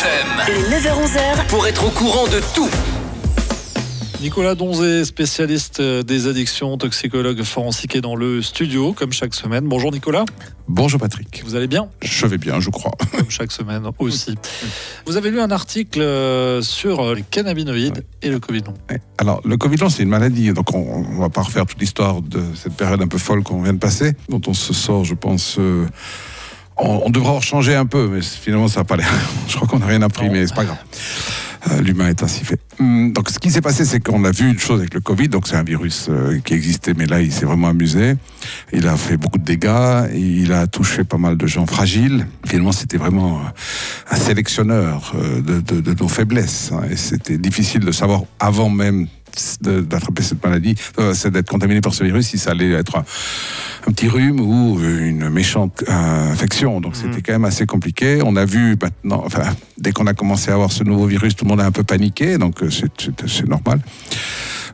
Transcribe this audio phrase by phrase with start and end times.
[0.00, 0.54] FM.
[0.70, 2.70] Les 9h-11h, Pour être au courant de tout.
[4.22, 9.64] Nicolas Donzé, spécialiste euh, des addictions, toxicologue forensique est dans le studio, comme chaque semaine.
[9.66, 10.24] Bonjour Nicolas,
[10.68, 11.42] Bonjour Patrick.
[11.44, 11.90] vous allez bien?
[12.00, 12.92] Je vais bien, je crois.
[13.12, 14.36] Comme chaque semaine aussi.
[15.04, 18.74] Vous avez lu un article euh, sur euh, les cannabinoïdes et le Covid long.
[19.18, 22.22] Alors, le Covid long, c'est une maladie, donc on ne va pas refaire toute l'histoire
[22.22, 25.14] de cette période un peu folle qu'on vient de passer, dont on se sort, je
[25.14, 25.56] pense.
[25.58, 25.86] euh,
[26.80, 29.10] on, on devra en changer un peu, mais finalement, ça n'a pas l'air.
[29.48, 30.32] Je crois qu'on n'a rien appris, Non.
[30.32, 30.78] mais c'est pas grave.
[31.70, 32.58] Euh, L'humain est ainsi fait.
[32.78, 35.28] Hum, Donc, ce qui s'est passé, c'est qu'on a vu une chose avec le Covid.
[35.28, 38.14] Donc, c'est un virus euh, qui existait, mais là, il s'est vraiment amusé.
[38.72, 40.08] Il a fait beaucoup de dégâts.
[40.14, 42.26] Il a touché pas mal de gens fragiles.
[42.46, 45.12] Finalement, c'était vraiment euh, un sélectionneur
[45.46, 46.70] de, de- de nos faiblesses.
[46.72, 46.80] hein.
[46.90, 49.06] Et c'était difficile de savoir avant même
[49.62, 53.04] d'attraper cette maladie, euh, c'est d'être contaminé par ce virus, si ça allait être un,
[53.88, 56.80] un petit rhume ou une méchante euh, infection.
[56.80, 58.20] Donc c'était quand même assez compliqué.
[58.24, 59.42] On a vu maintenant, enfin,
[59.78, 61.82] dès qu'on a commencé à avoir ce nouveau virus, tout le monde a un peu
[61.84, 63.80] paniqué, donc euh, c'est- normal.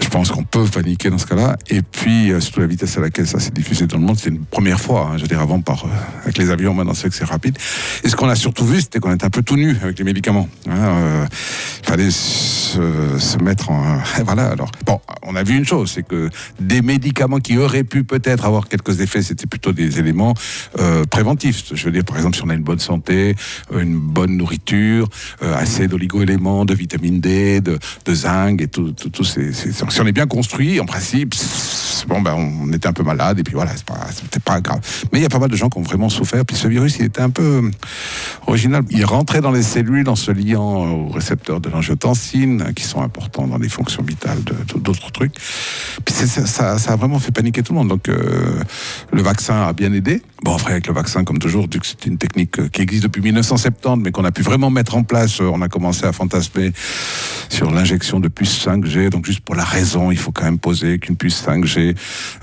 [0.00, 1.56] Je pense qu'on peut paniquer dans ce cas-là.
[1.70, 4.30] Et puis, euh, surtout la vitesse à laquelle ça s'est diffusé dans le monde, c'est
[4.30, 5.10] une première fois.
[5.12, 5.16] hein.
[5.18, 5.88] je veux dire, avant, par, euh,
[6.24, 7.56] avec les avions, maintenant, c'est que c'est rapide.
[8.02, 10.04] Et ce qu'on a surtout vu, c'était qu'on était un peu tout nu avec les
[10.04, 10.48] médicaments.
[10.68, 10.72] hein.
[10.76, 11.26] Euh,
[11.82, 12.10] Il fallait
[12.74, 13.98] se, mettre en...
[14.24, 14.70] Voilà, alors.
[14.86, 16.30] Bon, on a vu une chose, c'est que
[16.60, 20.34] des médicaments qui auraient pu peut-être avoir quelques effets, c'était plutôt des éléments
[20.78, 21.64] euh, préventifs.
[21.74, 23.36] Je veux dire, par exemple, si on a une bonne santé,
[23.72, 25.08] euh, une bonne nourriture,
[25.42, 30.12] euh, assez d'oligo-éléments, de vitamine D, de, zinc et tout, tout, tout Si on est
[30.12, 31.34] bien construit, en principe,
[32.06, 34.06] bon, ben, on était un peu malade et puis voilà, c'est pas,
[34.44, 34.80] pas grave.
[35.12, 36.44] Mais il y a pas mal de gens qui ont vraiment souffert.
[36.44, 37.70] Puis ce virus, il était un peu euh,
[38.46, 38.84] original.
[38.90, 43.02] Il rentrait dans les cellules en se liant aux récepteurs de l'angiotensine, hein, qui sont
[43.02, 44.38] importants dans les fonctions vitales
[44.76, 45.34] d'autres trucs.
[46.04, 47.88] Puis ça, a vraiment fait paniquer tout le monde.
[47.88, 48.62] Donc euh,
[49.12, 50.22] le vaccin a bien aidé.
[50.44, 54.02] Bon, après, avec le vaccin, comme toujours, c'est une technique euh, qui existe depuis 1970,
[54.02, 56.72] mais qu'on a pu vraiment mettre en place, euh, on a commencé à fantasmer
[57.48, 59.08] sur l'injection de puces 5G.
[59.08, 61.93] Donc juste pour la raison, il faut quand même poser qu'une puce 5G.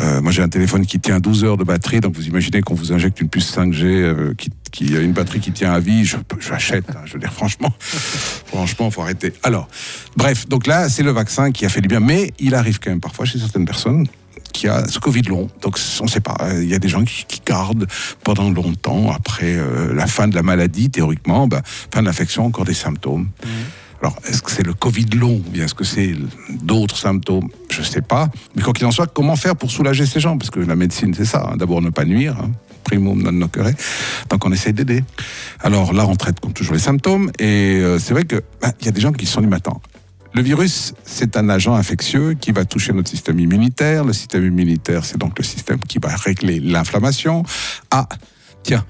[0.00, 2.74] Euh, moi, j'ai un téléphone qui tient 12 heures de batterie, donc vous imaginez qu'on
[2.74, 6.04] vous injecte une puce 5G euh, qui, qui a une batterie qui tient à vie,
[6.04, 6.88] je j'achète.
[6.90, 9.32] hein, je veux dire, franchement, franchement, faut arrêter.
[9.42, 9.68] Alors,
[10.16, 12.90] bref, donc là, c'est le vaccin qui a fait du bien, mais il arrive quand
[12.90, 14.06] même parfois chez certaines personnes
[14.52, 15.48] qui a ce Covid long.
[15.62, 16.36] Donc, on ne sait pas.
[16.60, 17.86] Il y a des gens qui, qui gardent
[18.22, 21.60] pendant longtemps, après euh, la fin de la maladie, théoriquement, ben,
[21.92, 23.28] fin de l'infection, encore des symptômes.
[24.00, 26.14] Alors, est-ce que c'est le Covid long ou bien est-ce que c'est
[26.50, 27.48] d'autres symptômes?
[27.74, 28.28] Je ne sais pas.
[28.54, 30.38] Mais quoi qu'il en soit, comment faire pour soulager ces gens?
[30.38, 31.48] Parce que la médecine, c'est ça.
[31.50, 31.56] hein.
[31.56, 32.36] D'abord, ne pas nuire.
[32.40, 32.50] hein.
[32.84, 33.72] Primum non nocere.
[34.30, 35.02] Donc, on essaye d'aider.
[35.60, 37.30] Alors là, on traite comme toujours les symptômes.
[37.38, 38.40] Et euh, c'est vrai qu'il
[38.84, 39.58] y a des gens qui se sont dit, mais
[40.34, 44.04] le virus, c'est un agent infectieux qui va toucher notre système immunitaire.
[44.04, 47.44] Le système immunitaire, c'est donc le système qui va régler l'inflammation.
[47.90, 48.08] Ah,
[48.62, 48.84] tiens.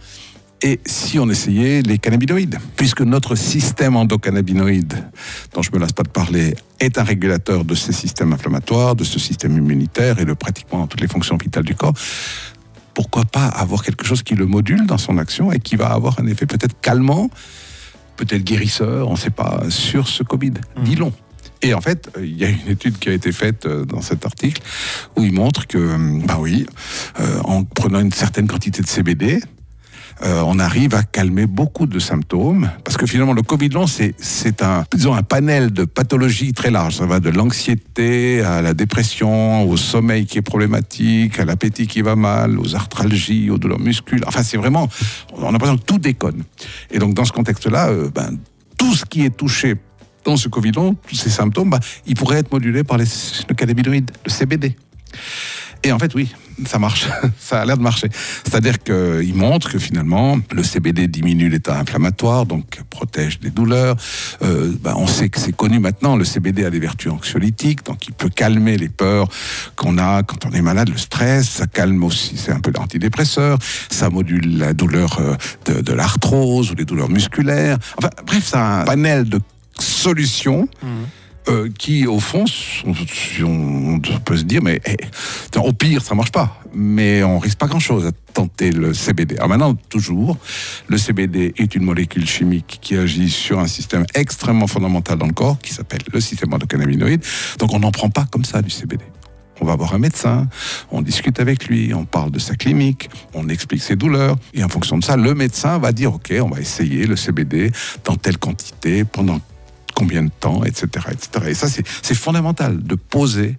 [0.66, 2.58] Et si on essayait les cannabinoïdes?
[2.74, 4.94] Puisque notre système endocannabinoïde,
[5.52, 9.04] dont je me lasse pas de parler, est un régulateur de ces systèmes inflammatoires, de
[9.04, 11.92] ce système immunitaire et de pratiquement toutes les fonctions vitales du corps,
[12.94, 16.18] pourquoi pas avoir quelque chose qui le module dans son action et qui va avoir
[16.18, 17.28] un effet peut-être calmant,
[18.16, 20.54] peut-être guérisseur, on ne sait pas, sur ce Covid?
[20.82, 21.12] Dis long.
[21.60, 24.00] Et en fait, euh, il y a une étude qui a été faite euh, dans
[24.00, 24.62] cet article
[25.16, 26.64] où il montre que, euh, bah oui,
[27.20, 29.40] euh, en prenant une certaine quantité de CBD,
[30.22, 34.62] euh, on arrive à calmer beaucoup de symptômes parce que finalement le Covid long c'est
[34.62, 39.76] un un panel de pathologies très large ça va de l'anxiété à la dépression au
[39.76, 44.28] sommeil qui est problématique à l'appétit qui va mal aux arthralgies aux douleurs musculaires.
[44.28, 44.88] Enfin c'est vraiment
[45.36, 46.44] on a l'impression que tout déconne.
[46.90, 48.38] Et donc dans ce contexte là ben
[48.78, 49.74] tout ce qui est touché
[50.24, 53.04] dans ce Covid long tous ces symptômes ben, ils pourraient être modulés par les,
[53.48, 54.76] le cannabinoïde le CBD
[55.84, 56.34] et en fait, oui,
[56.66, 57.06] ça marche.
[57.38, 58.08] Ça a l'air de marcher.
[58.44, 63.96] C'est-à-dire qu'il montre que finalement, le CBD diminue l'état inflammatoire, donc protège des douleurs.
[64.42, 68.06] Euh, ben, on sait que c'est connu maintenant, le CBD a des vertus anxiolytiques, donc
[68.06, 69.28] il peut calmer les peurs
[69.76, 71.48] qu'on a quand on est malade, le stress.
[71.48, 73.58] Ça calme aussi, c'est un peu l'antidépresseur.
[73.90, 77.78] Ça module la douleur euh, de, l'arthrose ou les douleurs musculaires.
[77.98, 79.40] Enfin, bref, c'est un panel de
[79.78, 80.68] solutions.
[81.48, 82.44] Euh, qui, au fond,
[82.86, 84.96] on, peut se dire, mais eh,
[85.58, 86.60] au pire, ça marche pas.
[86.72, 89.36] Mais on risque pas grand-chose à tenter le CBD.
[89.36, 90.38] Alors maintenant, toujours,
[90.88, 95.32] le CBD est une molécule chimique qui agit sur un système extrêmement fondamental dans le
[95.32, 97.22] corps, qui s'appelle le système endocannabinoïde.
[97.58, 99.04] Donc on n'en prend pas comme ça du CBD.
[99.60, 100.48] On va voir un médecin,
[100.90, 104.68] on discute avec lui, on parle de sa clinique, on explique ses douleurs, et en
[104.68, 107.70] fonction de ça, le médecin va dire, OK, on va essayer le CBD
[108.04, 109.40] dans telle quantité pendant
[109.94, 110.86] combien de temps, etc.
[111.10, 111.46] etc.
[111.48, 113.58] Et ça, c'est fondamental de poser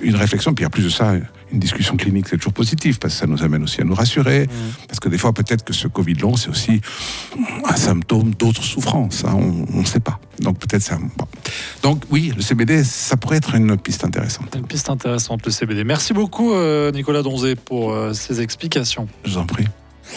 [0.00, 0.54] une réflexion.
[0.54, 1.14] Puis en plus de ça,
[1.52, 4.44] une discussion clinique, c'est toujours positif, parce que ça nous amène aussi à nous rassurer.
[4.44, 4.86] Mmh.
[4.86, 6.80] Parce que des fois, peut-être que ce Covid long, c'est aussi
[7.64, 9.24] un symptôme d'autres souffrances.
[9.24, 9.36] Hein,
[9.72, 10.20] on ne sait pas.
[10.40, 10.98] Donc peut-être ça.
[11.82, 14.54] Donc oui, le CBD, ça pourrait être une piste intéressante.
[14.56, 15.84] Une piste intéressante, le CBD.
[15.84, 19.08] Merci beaucoup, euh, Nicolas Donzé, pour euh, ces explications.
[19.24, 19.66] Je vous en prie.